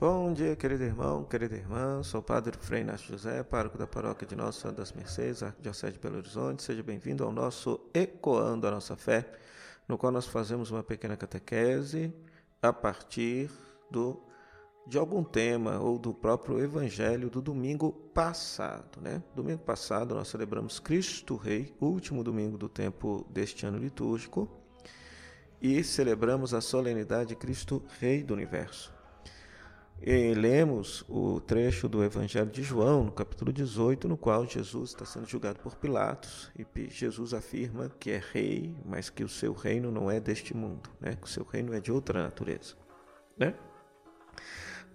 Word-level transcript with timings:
Bom 0.00 0.32
dia, 0.32 0.54
querido 0.54 0.84
irmão, 0.84 1.24
querida 1.24 1.56
irmã. 1.56 2.04
Sou 2.04 2.20
o 2.20 2.22
Padre 2.22 2.56
Frei 2.56 2.82
Inácio 2.82 3.08
José, 3.08 3.42
pároco 3.42 3.76
da 3.76 3.84
paróquia 3.84 4.24
de 4.24 4.36
Nossa 4.36 4.60
Senhora 4.60 4.76
das 4.76 4.92
Mercês, 4.92 5.42
Arquidiocese 5.42 5.94
de 5.94 5.98
Belo 5.98 6.18
Horizonte. 6.18 6.62
Seja 6.62 6.84
bem-vindo 6.84 7.24
ao 7.24 7.32
nosso 7.32 7.80
Ecoando 7.92 8.68
a 8.68 8.70
Nossa 8.70 8.94
Fé, 8.94 9.28
no 9.88 9.98
qual 9.98 10.12
nós 10.12 10.24
fazemos 10.24 10.70
uma 10.70 10.84
pequena 10.84 11.16
catequese 11.16 12.14
a 12.62 12.72
partir 12.72 13.50
do 13.90 14.22
de 14.86 14.96
algum 14.96 15.24
tema 15.24 15.80
ou 15.80 15.98
do 15.98 16.14
próprio 16.14 16.62
evangelho 16.62 17.28
do 17.28 17.42
domingo 17.42 17.90
passado, 17.90 19.00
né? 19.00 19.20
Domingo 19.34 19.64
passado 19.64 20.14
nós 20.14 20.28
celebramos 20.28 20.78
Cristo 20.78 21.34
Rei, 21.34 21.74
último 21.80 22.22
domingo 22.22 22.56
do 22.56 22.68
tempo 22.68 23.26
deste 23.30 23.66
ano 23.66 23.78
litúrgico, 23.78 24.48
e 25.60 25.82
celebramos 25.82 26.54
a 26.54 26.60
solenidade 26.60 27.30
de 27.30 27.34
Cristo 27.34 27.82
Rei 27.98 28.22
do 28.22 28.32
universo. 28.32 28.96
E 30.00 30.32
lemos 30.32 31.04
o 31.08 31.40
trecho 31.40 31.88
do 31.88 32.04
Evangelho 32.04 32.50
de 32.50 32.62
João, 32.62 33.02
no 33.04 33.10
capítulo 33.10 33.52
18, 33.52 34.06
no 34.06 34.16
qual 34.16 34.46
Jesus 34.46 34.90
está 34.90 35.04
sendo 35.04 35.26
julgado 35.26 35.58
por 35.58 35.74
Pilatos 35.74 36.52
e 36.56 36.88
Jesus 36.88 37.34
afirma 37.34 37.90
que 37.98 38.12
é 38.12 38.22
rei, 38.32 38.76
mas 38.84 39.10
que 39.10 39.24
o 39.24 39.28
seu 39.28 39.52
reino 39.52 39.90
não 39.90 40.08
é 40.08 40.20
deste 40.20 40.56
mundo, 40.56 40.88
né? 41.00 41.16
que 41.16 41.26
o 41.26 41.30
seu 41.30 41.44
reino 41.44 41.74
é 41.74 41.80
de 41.80 41.90
outra 41.90 42.22
natureza. 42.22 42.76
Né? 43.36 43.54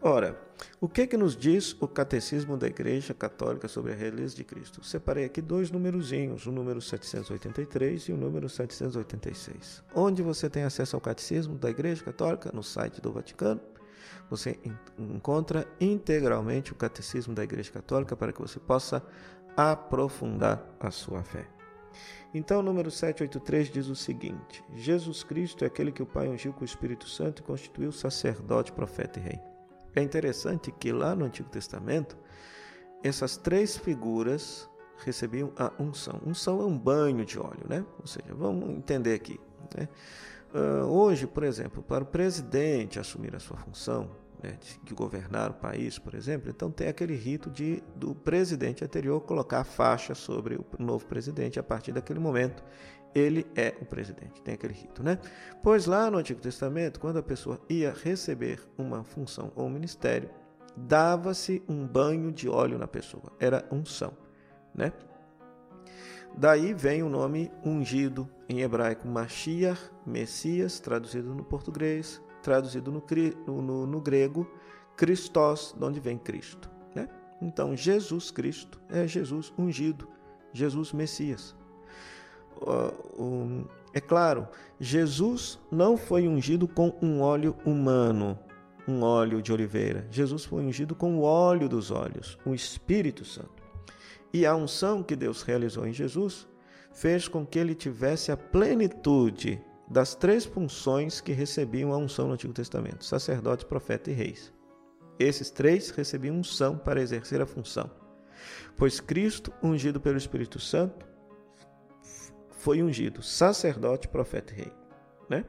Ora, 0.02 0.38
o 0.80 0.88
que 0.88 1.06
que 1.06 1.18
nos 1.18 1.36
diz 1.36 1.76
o 1.82 1.88
Catecismo 1.88 2.58
da 2.58 2.68
Igreja 2.68 3.14
Católica 3.14 3.68
sobre 3.68 3.92
a 3.92 3.96
realeza 3.96 4.36
de 4.36 4.44
Cristo? 4.46 4.84
Separei 4.86 5.26
aqui 5.26 5.42
dois 5.42 5.70
numerozinhos, 5.70 6.46
o 6.46 6.52
número 6.52 6.82
783 6.82 8.04
e 8.04 8.12
o 8.14 8.18
número 8.18 8.48
786. 8.48 9.84
Onde 9.94 10.22
você 10.22 10.50
tem 10.50 10.64
acesso 10.64 10.96
ao 10.96 11.02
Catecismo 11.02 11.58
da 11.58 11.70
Igreja 11.70 12.04
Católica? 12.04 12.52
No 12.54 12.64
site 12.64 13.02
do 13.02 13.12
Vaticano. 13.12 13.62
Você 14.30 14.60
encontra 14.98 15.68
integralmente 15.80 16.72
o 16.72 16.76
Catecismo 16.76 17.34
da 17.34 17.44
Igreja 17.44 17.72
Católica 17.72 18.16
para 18.16 18.34
que 18.34 18.42
você 18.42 18.60
possa 18.60 19.04
aprofundar 19.56 20.64
a 20.80 20.90
sua 20.90 21.24
fé. 21.24 21.48
Então, 22.34 22.60
o 22.60 22.64
número 22.64 22.90
783 22.90 23.70
diz 23.70 23.88
o 23.88 23.96
seguinte: 23.96 24.64
Jesus 24.76 25.24
Cristo 25.24 25.64
é 25.64 25.68
aquele 25.68 25.92
que 25.92 26.02
o 26.02 26.06
Pai 26.06 26.28
ungiu 26.28 26.52
com 26.52 26.62
o 26.62 26.66
Espírito 26.66 27.08
Santo 27.08 27.42
e 27.42 27.46
constituiu 27.46 27.92
sacerdote, 27.92 28.72
profeta 28.72 29.20
e 29.20 29.24
rei. 29.24 29.40
É 29.96 30.02
interessante 30.02 30.72
que 30.72 30.92
lá 30.92 31.16
no 31.16 31.26
Antigo 31.26 31.50
Testamento, 31.50 32.18
essas 33.04 33.38
três 33.38 33.78
figuras 33.78 34.68
recebiam 35.06 35.52
a 35.58 35.72
unção. 35.80 36.20
Unção 36.26 36.62
é 36.62 36.66
um 36.66 36.78
banho 36.78 37.24
de 37.24 37.38
óleo, 37.38 37.66
né? 37.70 37.86
Ou 38.00 38.08
seja, 38.08 38.34
vamos 38.34 38.70
entender 38.70 39.14
aqui. 39.14 39.40
Né? 39.78 39.88
Uh, 40.54 40.86
hoje, 40.86 41.26
por 41.26 41.44
exemplo, 41.44 41.82
para 41.82 42.04
o 42.04 42.08
presidente 42.08 43.00
assumir 43.00 43.36
a 43.36 43.40
sua 43.40 43.58
função, 43.58 44.10
né, 44.42 44.58
de 44.84 44.94
governar 44.94 45.52
o 45.52 45.54
país, 45.54 45.98
por 45.98 46.14
exemplo, 46.14 46.50
então 46.50 46.70
tem 46.70 46.88
aquele 46.88 47.16
rito 47.16 47.50
de 47.50 47.82
do 47.96 48.14
presidente 48.14 48.84
anterior 48.84 49.20
colocar 49.22 49.62
a 49.62 49.64
faixa 49.64 50.14
sobre 50.14 50.56
o 50.56 50.66
novo 50.78 51.06
presidente 51.06 51.60
a 51.60 51.64
partir 51.64 51.92
daquele 51.92 52.20
momento 52.20 52.64
ele 53.16 53.46
é 53.56 53.76
o 53.80 53.86
presidente. 53.86 54.42
Tem 54.42 54.56
aquele 54.56 54.74
rito, 54.74 55.04
né? 55.04 55.20
Pois 55.62 55.86
lá 55.86 56.10
no 56.10 56.18
Antigo 56.18 56.42
Testamento, 56.42 57.00
quando 57.00 57.18
a 57.18 57.24
pessoa 57.24 57.60
ia 57.70 57.94
receber 57.94 58.60
uma 58.78 59.04
função 59.04 59.52
ou 59.56 59.68
um 59.68 59.70
ministério, 59.70 60.30
dava-se 60.76 61.64
um 61.68 61.86
banho 61.86 62.32
de 62.32 62.50
óleo 62.50 62.78
na 62.78 62.88
pessoa. 62.88 63.32
Era 63.40 63.66
unção, 63.72 64.14
né? 64.74 64.92
Daí 66.36 66.74
vem 66.74 67.04
o 67.04 67.10
nome 67.10 67.52
ungido 67.64 68.28
em 68.50 68.62
hebraico 68.62 69.08
Mashiach, 69.08 69.80
Messias, 70.06 70.80
traduzido 70.80 71.34
no 71.34 71.44
português, 71.44 72.22
traduzido 72.42 72.92
no, 72.92 73.62
no, 73.62 73.86
no 73.86 74.02
grego, 74.02 74.50
Christos, 74.98 75.76
de 75.78 75.84
onde 75.84 76.00
vem 76.00 76.18
Cristo. 76.18 76.70
Né? 76.96 77.08
Então, 77.42 77.76
Jesus 77.76 78.32
Cristo 78.32 78.80
é 78.90 79.08
Jesus 79.08 79.54
ungido, 79.58 80.08
Jesus 80.52 80.92
Messias 80.92 81.56
é 83.94 84.02
claro, 84.02 84.48
Jesus 84.80 85.60
não 85.72 85.98
foi 85.98 86.28
ungido 86.28 86.68
com 86.68 86.94
um 87.02 87.22
óleo 87.22 87.56
humano, 87.66 88.38
um 88.88 89.04
óleo 89.04 89.42
de 89.42 89.52
oliveira. 89.52 90.08
Jesus 90.10 90.46
foi 90.46 90.64
ungido 90.64 90.96
com 90.96 91.18
o 91.18 91.24
óleo 91.24 91.70
dos 91.70 91.92
olhos, 91.92 92.38
o 92.46 92.54
Espírito 92.54 93.24
Santo. 93.24 93.63
E 94.34 94.46
a 94.46 94.56
unção 94.56 95.04
que 95.04 95.16
Deus 95.16 95.44
realizou 95.44 95.86
em 95.86 95.94
Jesus 95.94 96.48
fez 96.92 97.28
com 97.28 97.46
que 97.46 97.60
ele 97.60 97.76
tivesse 97.76 98.32
a 98.32 98.38
plenitude 98.38 99.62
das 99.88 100.16
três 100.16 100.44
funções 100.44 101.22
que 101.22 101.32
recebiam 101.32 101.94
a 101.94 101.98
unção 101.98 102.28
no 102.28 102.34
Antigo 102.34 102.54
Testamento: 102.54 103.06
sacerdote, 103.06 103.66
profeta 103.66 104.10
e 104.10 104.14
reis. 104.14 104.52
Esses 105.20 105.52
três 105.52 105.92
recebiam 105.92 106.36
unção 106.36 106.78
para 106.78 107.02
exercer 107.02 107.42
a 107.42 107.46
função. 107.46 107.90
Pois 108.76 109.00
Cristo, 109.00 109.54
ungido 109.62 110.02
pelo 110.02 110.18
Espírito 110.18 110.60
Santo, 110.60 111.06
foi 112.50 112.82
ungido 112.82 113.22
sacerdote, 113.22 114.08
profeta 114.08 114.54
e 114.54 114.58
rei. 114.58 114.74
Né? 115.30 115.46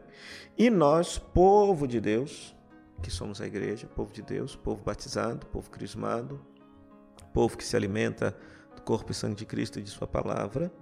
E 0.59 0.69
nós, 0.69 1.19
povo 1.19 1.89
de 1.89 2.01
Deus, 2.01 2.55
que 3.03 3.11
somos 3.11 3.41
a 3.41 3.47
igreja, 3.47 3.87
povo 3.87 4.13
de 4.13 4.23
Deus, 4.23 4.55
povo 4.55 4.83
batizado, 4.83 5.47
povo 5.47 5.71
crismado, 5.71 6.41
povo 7.33 7.57
que 7.57 7.65
se 7.65 7.77
alimenta 7.77 8.37
do 8.75 8.83
corpo 8.83 9.13
e 9.13 9.15
sangue 9.15 9.37
de 9.37 9.47
Cristo 9.47 9.79
e 9.79 9.83
de 9.83 9.91
Sua 9.91 10.07
palavra, 10.07 10.73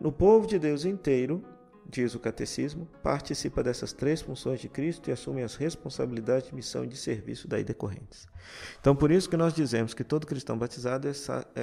no 0.00 0.12
povo 0.12 0.46
de 0.46 0.58
Deus 0.58 0.84
inteiro, 0.84 1.42
diz 1.88 2.14
o 2.14 2.20
catecismo, 2.20 2.86
participa 3.02 3.62
dessas 3.62 3.92
três 3.92 4.20
funções 4.20 4.60
de 4.60 4.68
Cristo 4.68 5.08
e 5.08 5.12
assume 5.12 5.42
as 5.42 5.54
responsabilidades 5.54 6.48
de 6.48 6.54
missão 6.54 6.84
e 6.84 6.88
de 6.88 6.96
serviço 6.96 7.48
daí 7.48 7.64
decorrentes. 7.64 8.26
Então, 8.80 8.94
por 8.94 9.10
isso 9.10 9.28
que 9.30 9.36
nós 9.36 9.54
dizemos 9.54 9.94
que 9.94 10.04
todo 10.04 10.26
cristão 10.26 10.58
batizado 10.58 11.08
é, 11.08 11.12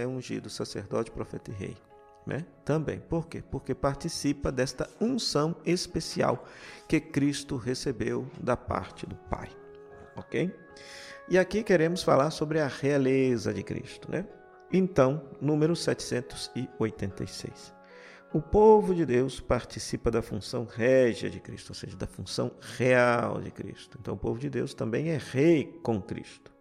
é 0.01 0.07
ungido 0.07 0.49
sacerdote, 0.49 1.11
profeta 1.11 1.51
e 1.51 1.53
rei. 1.53 1.77
Né? 2.25 2.45
Também. 2.63 2.99
Por 3.01 3.27
quê? 3.27 3.43
Porque 3.51 3.75
participa 3.75 4.49
desta 4.49 4.89
unção 4.99 5.55
especial 5.65 6.47
que 6.87 6.99
Cristo 6.99 7.57
recebeu 7.57 8.25
da 8.41 8.55
parte 8.55 9.05
do 9.05 9.15
Pai. 9.15 9.49
Ok? 10.15 10.49
E 11.29 11.37
aqui 11.37 11.63
queremos 11.63 12.01
falar 12.01 12.31
sobre 12.31 12.61
a 12.61 12.67
realeza 12.67 13.53
de 13.53 13.61
Cristo. 13.61 14.09
Né? 14.09 14.25
Então, 14.75 15.21
número 15.39 15.75
786. 15.75 17.71
O 18.33 18.41
povo 18.41 18.95
de 18.95 19.05
Deus 19.05 19.39
participa 19.39 20.09
da 20.09 20.23
função 20.23 20.65
régia 20.65 21.29
de 21.29 21.39
Cristo, 21.39 21.69
ou 21.69 21.75
seja, 21.75 21.95
da 21.95 22.07
função 22.07 22.51
real 22.59 23.39
de 23.39 23.51
Cristo. 23.51 23.99
Então, 24.01 24.15
o 24.15 24.17
povo 24.17 24.39
de 24.39 24.49
Deus 24.49 24.73
também 24.73 25.11
é 25.11 25.17
rei 25.17 25.79
com 25.83 26.01
Cristo. 26.01 26.51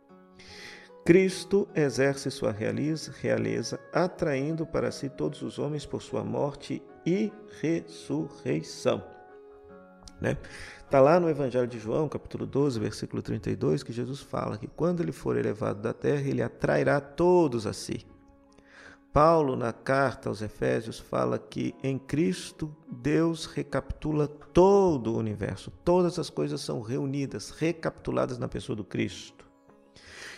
Cristo 1.02 1.66
exerce 1.74 2.30
sua 2.30 2.52
realeza, 2.52 3.80
atraindo 3.90 4.66
para 4.66 4.92
si 4.92 5.08
todos 5.08 5.40
os 5.40 5.58
homens 5.58 5.86
por 5.86 6.02
sua 6.02 6.22
morte 6.22 6.82
e 7.06 7.32
ressurreição. 7.62 9.02
Né? 10.22 10.38
Está 10.84 11.00
lá 11.00 11.18
no 11.18 11.28
Evangelho 11.28 11.66
de 11.66 11.80
João, 11.80 12.08
capítulo 12.08 12.46
12, 12.46 12.78
versículo 12.78 13.20
32, 13.20 13.82
que 13.82 13.92
Jesus 13.92 14.20
fala 14.20 14.56
que 14.56 14.68
quando 14.68 15.02
ele 15.02 15.10
for 15.10 15.36
elevado 15.36 15.82
da 15.82 15.92
terra, 15.92 16.28
ele 16.28 16.40
atrairá 16.40 17.00
todos 17.00 17.66
a 17.66 17.72
si. 17.72 18.06
Paulo, 19.12 19.56
na 19.56 19.72
carta 19.72 20.28
aos 20.28 20.40
Efésios, 20.40 20.98
fala 20.98 21.38
que 21.38 21.74
em 21.82 21.98
Cristo 21.98 22.74
Deus 22.88 23.46
recapitula 23.46 24.28
todo 24.28 25.12
o 25.12 25.18
universo, 25.18 25.72
todas 25.84 26.18
as 26.18 26.30
coisas 26.30 26.60
são 26.60 26.80
reunidas, 26.80 27.50
recapituladas 27.50 28.38
na 28.38 28.48
pessoa 28.48 28.76
do 28.76 28.84
Cristo. 28.84 29.44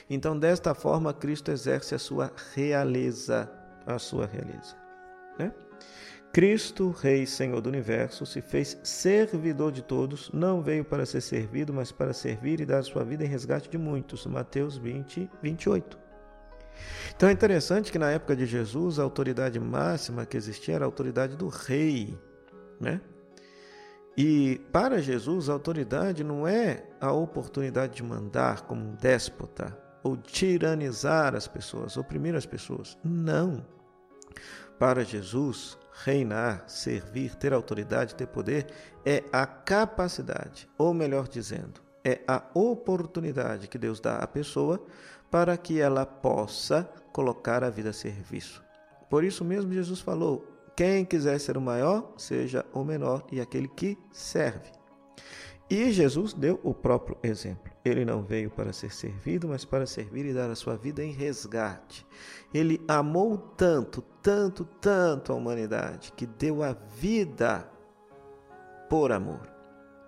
Então, 0.08 0.38
desta 0.38 0.74
forma, 0.74 1.12
Cristo 1.12 1.50
exerce 1.50 1.94
a 1.94 1.98
sua 1.98 2.32
realeza, 2.54 3.50
a 3.86 3.98
sua 3.98 4.26
realeza. 4.26 4.76
Né? 5.38 5.52
Cristo, 6.34 6.90
Rei 6.90 7.26
Senhor 7.26 7.60
do 7.60 7.68
universo, 7.68 8.26
se 8.26 8.40
fez 8.40 8.76
servidor 8.82 9.70
de 9.70 9.82
todos, 9.82 10.32
não 10.32 10.60
veio 10.60 10.84
para 10.84 11.06
ser 11.06 11.20
servido, 11.20 11.72
mas 11.72 11.92
para 11.92 12.12
servir 12.12 12.58
e 12.58 12.66
dar 12.66 12.82
sua 12.82 13.04
vida 13.04 13.24
em 13.24 13.28
resgate 13.28 13.70
de 13.70 13.78
muitos. 13.78 14.26
Mateus 14.26 14.76
20, 14.76 15.30
28. 15.40 15.96
Então 17.14 17.28
é 17.28 17.32
interessante 17.32 17.92
que 17.92 18.00
na 18.00 18.10
época 18.10 18.34
de 18.34 18.46
Jesus 18.46 18.98
a 18.98 19.04
autoridade 19.04 19.60
máxima 19.60 20.26
que 20.26 20.36
existia 20.36 20.74
era 20.74 20.84
a 20.84 20.88
autoridade 20.88 21.36
do 21.36 21.46
rei, 21.46 22.18
né? 22.80 23.00
E 24.16 24.60
para 24.72 25.00
Jesus 25.00 25.48
a 25.48 25.52
autoridade 25.52 26.24
não 26.24 26.48
é 26.48 26.82
a 27.00 27.12
oportunidade 27.12 27.94
de 27.94 28.02
mandar 28.02 28.62
como 28.62 28.84
um 28.84 28.96
déspota, 28.96 29.78
ou 30.02 30.16
tiranizar 30.16 31.36
as 31.36 31.46
pessoas, 31.46 31.96
oprimir 31.96 32.34
as 32.34 32.44
pessoas. 32.44 32.98
Não. 33.04 33.64
Para 34.78 35.04
Jesus, 35.04 35.78
reinar, 36.04 36.64
servir, 36.66 37.34
ter 37.36 37.52
autoridade, 37.52 38.14
ter 38.14 38.26
poder 38.26 38.66
é 39.04 39.22
a 39.32 39.46
capacidade, 39.46 40.68
ou 40.76 40.92
melhor 40.92 41.28
dizendo, 41.28 41.80
é 42.04 42.20
a 42.26 42.42
oportunidade 42.54 43.68
que 43.68 43.78
Deus 43.78 44.00
dá 44.00 44.16
à 44.16 44.26
pessoa 44.26 44.84
para 45.30 45.56
que 45.56 45.80
ela 45.80 46.04
possa 46.04 46.88
colocar 47.12 47.64
a 47.64 47.70
vida 47.70 47.90
a 47.90 47.92
serviço. 47.92 48.62
Por 49.08 49.24
isso 49.24 49.44
mesmo 49.44 49.72
Jesus 49.72 50.00
falou: 50.00 50.46
quem 50.76 51.04
quiser 51.04 51.38
ser 51.38 51.56
o 51.56 51.60
maior, 51.60 52.12
seja 52.16 52.66
o 52.72 52.84
menor 52.84 53.24
e 53.30 53.40
aquele 53.40 53.68
que 53.68 53.96
serve. 54.12 54.72
E 55.68 55.90
Jesus 55.90 56.34
deu 56.34 56.60
o 56.62 56.74
próprio 56.74 57.16
exemplo. 57.22 57.72
Ele 57.84 58.04
não 58.04 58.22
veio 58.22 58.50
para 58.50 58.72
ser 58.72 58.92
servido, 58.92 59.48
mas 59.48 59.64
para 59.64 59.86
servir 59.86 60.26
e 60.26 60.34
dar 60.34 60.50
a 60.50 60.54
sua 60.54 60.76
vida 60.76 61.02
em 61.02 61.10
resgate. 61.10 62.06
Ele 62.52 62.80
amou 62.86 63.38
tanto, 63.38 64.02
tanto, 64.22 64.64
tanto 64.64 65.32
a 65.32 65.34
humanidade 65.34 66.12
que 66.12 66.26
deu 66.26 66.62
a 66.62 66.72
vida 66.72 67.68
por 68.88 69.10
amor. 69.10 69.54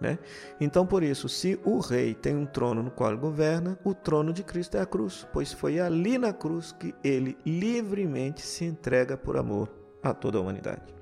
Né? 0.00 0.18
Então, 0.60 0.86
por 0.86 1.02
isso, 1.02 1.28
se 1.28 1.58
o 1.64 1.78
rei 1.78 2.14
tem 2.14 2.36
um 2.36 2.44
trono 2.44 2.82
no 2.82 2.90
qual 2.90 3.16
governa, 3.16 3.78
o 3.82 3.94
trono 3.94 4.32
de 4.32 4.42
Cristo 4.42 4.76
é 4.76 4.80
a 4.80 4.86
cruz, 4.86 5.26
pois 5.32 5.52
foi 5.52 5.80
ali 5.80 6.18
na 6.18 6.34
cruz 6.34 6.72
que 6.72 6.94
ele 7.02 7.36
livremente 7.46 8.42
se 8.42 8.64
entrega 8.64 9.16
por 9.16 9.38
amor 9.38 9.70
a 10.02 10.12
toda 10.12 10.36
a 10.36 10.40
humanidade. 10.40 10.94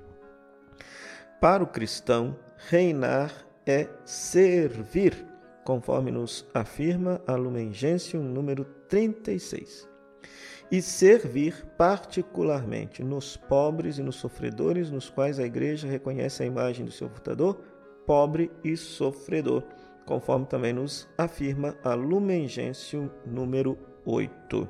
Para 1.41 1.61
o 1.61 1.67
cristão, 1.67 2.37
reinar 2.69 3.45
é 3.65 3.87
servir, 4.05 5.25
conforme 5.63 6.11
nos 6.11 6.45
afirma 6.53 7.21
a 7.25 7.35
Lumen 7.35 7.73
Gentium 7.73 8.23
número 8.23 8.65
36. 8.87 9.87
E 10.71 10.81
servir 10.81 11.65
particularmente 11.77 13.03
nos 13.03 13.37
pobres 13.37 13.97
e 13.97 14.03
nos 14.03 14.15
sofredores, 14.15 14.89
nos 14.89 15.09
quais 15.09 15.39
a 15.39 15.45
igreja 15.45 15.87
reconhece 15.87 16.43
a 16.43 16.45
imagem 16.45 16.85
do 16.85 16.91
seu 16.91 17.07
votador, 17.07 17.59
pobre 18.05 18.51
e 18.63 18.75
sofredor, 18.75 19.63
conforme 20.05 20.45
também 20.45 20.73
nos 20.73 21.07
afirma 21.17 21.75
a 21.83 21.93
Lumen 21.93 22.47
Gentium 22.47 23.09
número 23.25 23.77
8. 24.05 24.67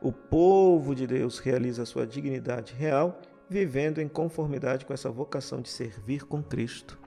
O 0.00 0.12
povo 0.12 0.94
de 0.94 1.06
Deus 1.06 1.38
realiza 1.38 1.86
sua 1.86 2.06
dignidade 2.06 2.74
real 2.74 3.20
vivendo 3.48 4.00
em 4.00 4.08
conformidade 4.08 4.84
com 4.84 4.92
essa 4.92 5.10
vocação 5.10 5.60
de 5.60 5.68
servir 5.68 6.24
com 6.24 6.42
Cristo. 6.42 6.98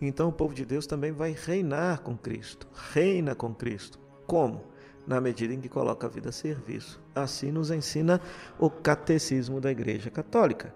Então 0.00 0.28
o 0.28 0.32
povo 0.32 0.54
de 0.54 0.64
Deus 0.64 0.86
também 0.86 1.12
vai 1.12 1.36
reinar 1.38 2.02
com 2.02 2.16
Cristo, 2.16 2.66
reina 2.92 3.34
com 3.34 3.54
Cristo. 3.54 3.98
Como? 4.26 4.64
Na 5.06 5.20
medida 5.20 5.54
em 5.54 5.60
que 5.60 5.68
coloca 5.68 6.06
a 6.06 6.10
vida 6.10 6.30
a 6.30 6.32
serviço. 6.32 7.00
Assim 7.14 7.52
nos 7.52 7.70
ensina 7.70 8.20
o 8.58 8.68
catecismo 8.68 9.60
da 9.60 9.70
Igreja 9.70 10.10
Católica. 10.10 10.74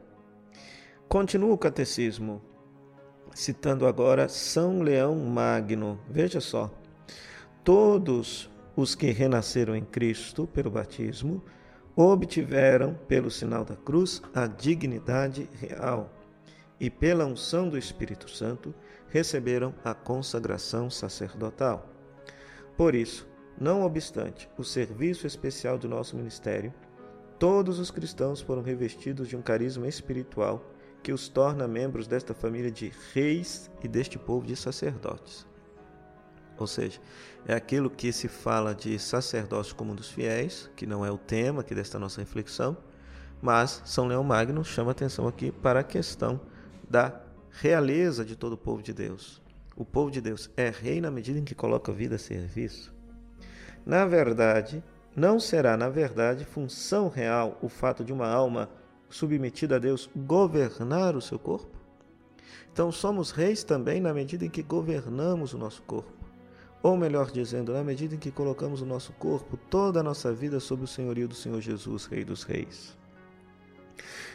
Continua 1.08 1.52
o 1.52 1.58
catecismo 1.58 2.40
citando 3.34 3.86
agora 3.86 4.28
São 4.28 4.82
Leão 4.82 5.16
Magno. 5.16 6.00
Veja 6.08 6.40
só. 6.40 6.70
Todos 7.64 8.50
os 8.76 8.94
que 8.94 9.10
renasceram 9.10 9.74
em 9.74 9.84
Cristo 9.84 10.46
pelo 10.46 10.70
batismo 10.70 11.42
obtiveram, 11.94 12.94
pelo 13.08 13.30
sinal 13.30 13.64
da 13.64 13.76
cruz, 13.76 14.22
a 14.34 14.46
dignidade 14.46 15.48
real 15.60 16.10
e, 16.78 16.88
pela 16.88 17.26
unção 17.26 17.68
do 17.68 17.76
Espírito 17.76 18.30
Santo, 18.30 18.74
receberam 19.10 19.74
a 19.84 19.92
consagração 19.92 20.88
sacerdotal. 20.88 21.88
Por 22.76 22.94
isso, 22.94 23.28
não 23.60 23.82
obstante 23.82 24.48
o 24.56 24.64
serviço 24.64 25.26
especial 25.26 25.76
do 25.76 25.88
nosso 25.88 26.16
ministério, 26.16 26.72
todos 27.38 27.78
os 27.78 27.90
cristãos 27.90 28.40
foram 28.40 28.62
revestidos 28.62 29.28
de 29.28 29.36
um 29.36 29.42
carisma 29.42 29.86
espiritual 29.86 30.64
que 31.02 31.12
os 31.12 31.28
torna 31.28 31.66
membros 31.66 32.06
desta 32.06 32.34
família 32.34 32.70
de 32.70 32.92
reis 33.12 33.70
e 33.82 33.88
deste 33.88 34.18
povo 34.18 34.46
de 34.46 34.56
sacerdotes. 34.56 35.46
Ou 36.58 36.66
seja, 36.66 37.00
é 37.46 37.54
aquilo 37.54 37.88
que 37.88 38.12
se 38.12 38.28
fala 38.28 38.74
de 38.74 38.98
sacerdócio 38.98 39.74
comum 39.74 39.94
dos 39.94 40.10
fiéis, 40.10 40.70
que 40.76 40.86
não 40.86 41.04
é 41.04 41.10
o 41.10 41.16
tema 41.16 41.62
aqui 41.62 41.74
desta 41.74 41.98
nossa 41.98 42.20
reflexão, 42.20 42.76
mas 43.40 43.80
São 43.86 44.06
Leão 44.06 44.22
Magno 44.22 44.62
chama 44.62 44.90
atenção 44.90 45.26
aqui 45.26 45.50
para 45.50 45.80
a 45.80 45.84
questão 45.84 46.38
da 46.88 47.10
realeza 47.50 48.24
de 48.24 48.36
todo 48.36 48.54
o 48.54 48.58
povo 48.58 48.82
de 48.82 48.92
Deus. 48.92 49.42
O 49.76 49.84
povo 49.84 50.10
de 50.10 50.20
Deus 50.20 50.50
é 50.56 50.70
rei 50.70 51.00
na 51.00 51.10
medida 51.10 51.38
em 51.38 51.44
que 51.44 51.54
coloca 51.54 51.90
a 51.90 51.94
vida 51.94 52.16
a 52.16 52.18
serviço. 52.18 52.94
Na 53.84 54.04
verdade, 54.04 54.82
não 55.16 55.40
será, 55.40 55.76
na 55.76 55.88
verdade, 55.88 56.44
função 56.44 57.08
real 57.08 57.58
o 57.60 57.68
fato 57.68 58.04
de 58.04 58.12
uma 58.12 58.28
alma 58.28 58.70
submetida 59.08 59.76
a 59.76 59.78
Deus 59.78 60.08
governar 60.14 61.16
o 61.16 61.20
seu 61.20 61.38
corpo? 61.38 61.78
Então 62.72 62.92
somos 62.92 63.30
reis 63.30 63.64
também 63.64 64.00
na 64.00 64.14
medida 64.14 64.44
em 64.44 64.50
que 64.50 64.62
governamos 64.62 65.52
o 65.52 65.58
nosso 65.58 65.82
corpo. 65.82 66.12
Ou 66.82 66.96
melhor 66.96 67.30
dizendo, 67.30 67.72
na 67.72 67.84
medida 67.84 68.14
em 68.14 68.18
que 68.18 68.30
colocamos 68.30 68.80
o 68.80 68.86
nosso 68.86 69.12
corpo, 69.14 69.56
toda 69.56 70.00
a 70.00 70.02
nossa 70.02 70.32
vida 70.32 70.60
sob 70.60 70.84
o 70.84 70.86
senhorio 70.86 71.28
do 71.28 71.34
Senhor 71.34 71.60
Jesus, 71.60 72.06
Rei 72.06 72.24
dos 72.24 72.42
Reis. 72.42 72.96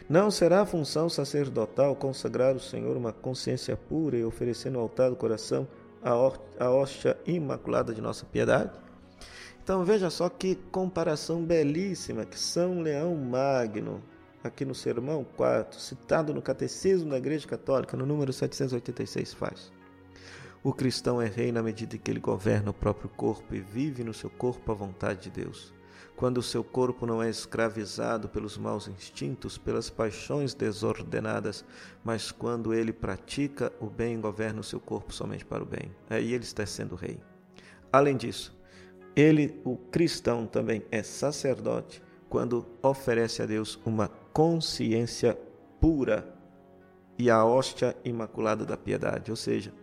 Não 0.07 0.29
será 0.29 0.65
função 0.65 1.09
sacerdotal 1.09 1.95
consagrar 1.95 2.55
o 2.55 2.59
Senhor 2.59 2.95
uma 2.95 3.11
consciência 3.11 3.75
pura 3.75 4.17
e 4.17 4.23
oferecer 4.23 4.69
no 4.69 4.79
altar 4.79 5.09
do 5.09 5.15
coração 5.15 5.67
a 6.03 6.69
hóstia 6.69 7.17
imaculada 7.25 7.93
de 7.93 8.01
nossa 8.01 8.25
piedade? 8.25 8.71
Então 9.63 9.83
veja 9.83 10.11
só 10.11 10.29
que 10.29 10.55
comparação 10.71 11.43
belíssima 11.43 12.23
que 12.23 12.39
São 12.39 12.81
Leão 12.81 13.15
Magno, 13.15 14.03
aqui 14.43 14.63
no 14.63 14.75
Sermão 14.75 15.25
4, 15.35 15.79
citado 15.79 16.35
no 16.35 16.41
Catecismo 16.41 17.09
da 17.09 17.17
Igreja 17.17 17.47
Católica, 17.47 17.97
no 17.97 18.05
número 18.05 18.31
786, 18.31 19.33
faz. 19.33 19.73
O 20.63 20.71
cristão 20.71 21.19
é 21.19 21.25
rei 21.25 21.51
na 21.51 21.63
medida 21.63 21.95
em 21.95 21.99
que 21.99 22.11
ele 22.11 22.19
governa 22.19 22.69
o 22.69 22.73
próprio 22.73 23.09
corpo 23.09 23.55
e 23.55 23.59
vive 23.59 24.03
no 24.03 24.13
seu 24.13 24.29
corpo 24.29 24.71
a 24.71 24.75
vontade 24.75 25.23
de 25.23 25.41
Deus. 25.41 25.73
Quando 26.15 26.37
o 26.37 26.43
seu 26.43 26.63
corpo 26.63 27.05
não 27.05 27.21
é 27.21 27.29
escravizado 27.29 28.29
pelos 28.29 28.57
maus 28.57 28.87
instintos, 28.87 29.57
pelas 29.57 29.89
paixões 29.89 30.53
desordenadas, 30.53 31.65
mas 32.03 32.31
quando 32.31 32.73
ele 32.73 32.93
pratica 32.93 33.71
o 33.79 33.87
bem 33.87 34.15
e 34.15 34.21
governa 34.21 34.61
o 34.61 34.63
seu 34.63 34.79
corpo 34.79 35.13
somente 35.13 35.45
para 35.45 35.63
o 35.63 35.65
bem. 35.65 35.91
Aí 36.09 36.33
ele 36.33 36.43
está 36.43 36.65
sendo 36.65 36.95
rei. 36.95 37.19
Além 37.91 38.15
disso, 38.15 38.55
ele, 39.15 39.61
o 39.63 39.77
cristão, 39.77 40.45
também 40.45 40.83
é 40.91 41.01
sacerdote 41.01 42.01
quando 42.29 42.65
oferece 42.81 43.41
a 43.41 43.45
Deus 43.45 43.79
uma 43.85 44.09
consciência 44.33 45.37
pura 45.79 46.33
e 47.17 47.29
a 47.29 47.45
hóstia 47.45 47.95
imaculada 48.03 48.65
da 48.65 48.75
piedade, 48.75 49.31
ou 49.31 49.37
seja, 49.37 49.73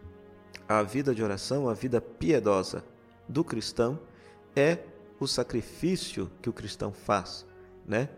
a 0.68 0.82
vida 0.82 1.14
de 1.14 1.22
oração, 1.22 1.68
a 1.68 1.74
vida 1.74 2.00
piedosa 2.00 2.84
do 3.28 3.42
cristão 3.42 3.98
é 4.54 4.78
o 5.22 5.28
sacrifício 5.28 6.30
que 6.40 6.48
o 6.48 6.52
cristão 6.52 6.92
faz, 6.92 7.46
né? 7.86 8.08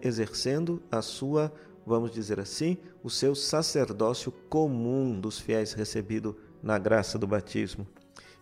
exercendo 0.00 0.80
a 0.90 1.02
sua, 1.02 1.52
vamos 1.84 2.12
dizer 2.12 2.38
assim, 2.38 2.78
o 3.02 3.10
seu 3.10 3.34
sacerdócio 3.34 4.30
comum 4.48 5.18
dos 5.18 5.38
fiéis 5.38 5.72
recebido 5.72 6.36
na 6.62 6.78
graça 6.78 7.18
do 7.18 7.26
batismo. 7.26 7.86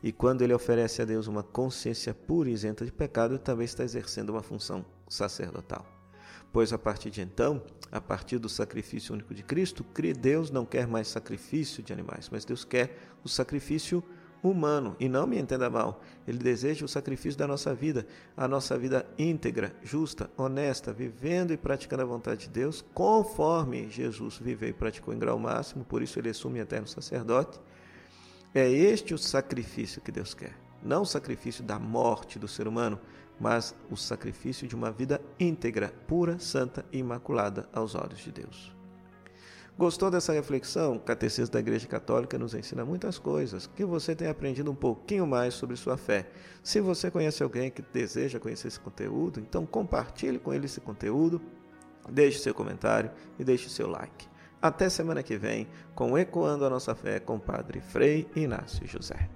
E 0.02 0.12
quando 0.12 0.42
ele 0.42 0.52
oferece 0.52 1.00
a 1.00 1.04
Deus 1.04 1.26
uma 1.26 1.42
consciência 1.42 2.12
pura 2.12 2.50
e 2.50 2.52
isenta 2.52 2.84
de 2.84 2.92
pecado, 2.92 3.38
também 3.38 3.64
está 3.64 3.82
exercendo 3.82 4.30
uma 4.30 4.42
função 4.42 4.84
sacerdotal. 5.08 5.86
Pois 6.52 6.72
a 6.72 6.78
partir 6.78 7.10
de 7.10 7.22
então, 7.22 7.62
a 7.90 8.00
partir 8.00 8.38
do 8.38 8.48
sacrifício 8.48 9.14
único 9.14 9.34
de 9.34 9.42
Cristo, 9.42 9.84
Deus 10.18 10.50
não 10.50 10.64
quer 10.64 10.86
mais 10.86 11.08
sacrifício 11.08 11.82
de 11.82 11.92
animais, 11.92 12.28
mas 12.30 12.44
Deus 12.44 12.64
quer 12.64 12.96
o 13.24 13.28
sacrifício. 13.28 14.02
E 15.00 15.08
não 15.08 15.26
me 15.26 15.38
entenda 15.38 15.70
mal, 15.70 16.00
Ele 16.26 16.38
deseja 16.38 16.84
o 16.84 16.88
sacrifício 16.88 17.38
da 17.38 17.46
nossa 17.46 17.74
vida, 17.74 18.06
a 18.36 18.46
nossa 18.46 18.76
vida 18.78 19.06
íntegra, 19.18 19.74
justa, 19.82 20.30
honesta, 20.36 20.92
vivendo 20.92 21.52
e 21.52 21.56
praticando 21.56 22.02
a 22.02 22.06
vontade 22.06 22.42
de 22.42 22.50
Deus, 22.50 22.84
conforme 22.94 23.88
Jesus 23.90 24.38
viveu 24.38 24.68
e 24.68 24.72
praticou 24.72 25.12
em 25.14 25.18
grau 25.18 25.38
máximo, 25.38 25.84
por 25.84 26.02
isso 26.02 26.18
Ele 26.18 26.30
assume 26.30 26.58
eterno 26.58 26.86
sacerdote. 26.86 27.60
É 28.54 28.70
este 28.70 29.14
o 29.14 29.18
sacrifício 29.18 30.00
que 30.00 30.12
Deus 30.12 30.34
quer, 30.34 30.56
não 30.82 31.02
o 31.02 31.06
sacrifício 31.06 31.64
da 31.64 31.78
morte 31.78 32.38
do 32.38 32.48
ser 32.48 32.68
humano, 32.68 32.98
mas 33.38 33.74
o 33.90 33.96
sacrifício 33.96 34.66
de 34.66 34.74
uma 34.74 34.90
vida 34.90 35.20
íntegra, 35.38 35.92
pura, 36.06 36.38
santa 36.38 36.84
e 36.92 36.98
imaculada 36.98 37.68
aos 37.72 37.94
olhos 37.94 38.18
de 38.18 38.32
Deus. 38.32 38.75
Gostou 39.78 40.10
dessa 40.10 40.32
reflexão? 40.32 40.96
O 40.96 41.00
Catecismo 41.00 41.52
da 41.52 41.60
Igreja 41.60 41.86
Católica 41.86 42.38
nos 42.38 42.54
ensina 42.54 42.82
muitas 42.82 43.18
coisas, 43.18 43.66
que 43.66 43.84
você 43.84 44.16
tenha 44.16 44.30
aprendido 44.30 44.70
um 44.70 44.74
pouquinho 44.74 45.26
mais 45.26 45.52
sobre 45.52 45.76
sua 45.76 45.98
fé. 45.98 46.30
Se 46.62 46.80
você 46.80 47.10
conhece 47.10 47.42
alguém 47.42 47.70
que 47.70 47.82
deseja 47.82 48.40
conhecer 48.40 48.68
esse 48.68 48.80
conteúdo, 48.80 49.38
então 49.38 49.66
compartilhe 49.66 50.38
com 50.38 50.54
ele 50.54 50.64
esse 50.64 50.80
conteúdo, 50.80 51.42
deixe 52.08 52.38
seu 52.38 52.54
comentário 52.54 53.10
e 53.38 53.44
deixe 53.44 53.68
seu 53.68 53.86
like. 53.86 54.26
Até 54.62 54.88
semana 54.88 55.22
que 55.22 55.36
vem, 55.36 55.68
com 55.94 56.16
Ecoando 56.16 56.64
a 56.64 56.70
Nossa 56.70 56.94
Fé 56.94 57.20
com 57.20 57.38
Padre 57.38 57.82
Frei 57.82 58.26
Inácio 58.34 58.86
José. 58.86 59.35